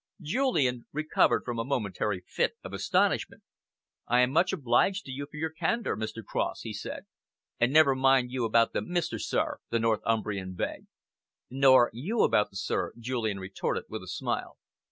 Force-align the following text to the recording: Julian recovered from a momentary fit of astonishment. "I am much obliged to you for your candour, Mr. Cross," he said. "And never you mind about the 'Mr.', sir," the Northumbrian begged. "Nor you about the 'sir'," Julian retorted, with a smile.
Julian 0.23 0.87
recovered 0.91 1.43
from 1.45 1.59
a 1.59 1.63
momentary 1.63 2.23
fit 2.25 2.53
of 2.63 2.73
astonishment. 2.73 3.43
"I 4.07 4.21
am 4.21 4.31
much 4.31 4.51
obliged 4.51 5.05
to 5.05 5.11
you 5.11 5.27
for 5.29 5.37
your 5.37 5.51
candour, 5.51 5.95
Mr. 5.95 6.25
Cross," 6.25 6.61
he 6.61 6.73
said. 6.73 7.05
"And 7.59 7.71
never 7.71 7.93
you 7.93 7.99
mind 7.99 8.31
about 8.43 8.73
the 8.73 8.79
'Mr.', 8.79 9.21
sir," 9.21 9.59
the 9.69 9.77
Northumbrian 9.77 10.55
begged. 10.55 10.87
"Nor 11.51 11.91
you 11.93 12.23
about 12.23 12.49
the 12.49 12.55
'sir'," 12.55 12.93
Julian 12.97 13.39
retorted, 13.39 13.83
with 13.89 14.01
a 14.01 14.07
smile. 14.07 14.57